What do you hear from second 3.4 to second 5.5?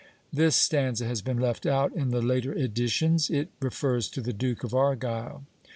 refers to the Duke of Argyle.